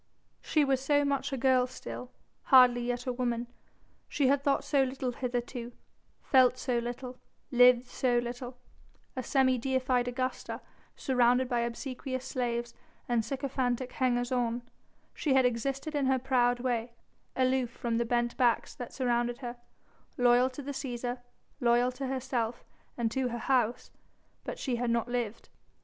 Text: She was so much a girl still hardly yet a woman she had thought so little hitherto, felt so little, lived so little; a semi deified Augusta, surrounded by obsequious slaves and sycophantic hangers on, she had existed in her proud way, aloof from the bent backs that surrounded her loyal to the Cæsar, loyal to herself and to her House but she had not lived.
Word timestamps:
She 0.41 0.65
was 0.65 0.81
so 0.83 1.05
much 1.05 1.31
a 1.31 1.37
girl 1.37 1.67
still 1.67 2.09
hardly 2.45 2.81
yet 2.81 3.05
a 3.05 3.13
woman 3.13 3.45
she 4.09 4.29
had 4.29 4.41
thought 4.43 4.63
so 4.63 4.81
little 4.81 5.11
hitherto, 5.11 5.73
felt 6.23 6.57
so 6.57 6.79
little, 6.79 7.19
lived 7.51 7.85
so 7.85 8.17
little; 8.17 8.57
a 9.15 9.21
semi 9.21 9.59
deified 9.59 10.07
Augusta, 10.07 10.59
surrounded 10.95 11.47
by 11.47 11.59
obsequious 11.59 12.25
slaves 12.25 12.73
and 13.07 13.23
sycophantic 13.23 13.91
hangers 13.91 14.31
on, 14.31 14.63
she 15.13 15.35
had 15.35 15.45
existed 15.45 15.93
in 15.93 16.07
her 16.07 16.17
proud 16.17 16.59
way, 16.61 16.93
aloof 17.35 17.69
from 17.69 17.99
the 17.99 18.03
bent 18.03 18.35
backs 18.37 18.73
that 18.73 18.91
surrounded 18.93 19.37
her 19.37 19.55
loyal 20.17 20.49
to 20.49 20.63
the 20.63 20.71
Cæsar, 20.71 21.19
loyal 21.59 21.91
to 21.91 22.07
herself 22.07 22.63
and 22.97 23.11
to 23.11 23.27
her 23.27 23.37
House 23.37 23.91
but 24.43 24.57
she 24.57 24.77
had 24.77 24.89
not 24.89 25.07
lived. 25.09 25.49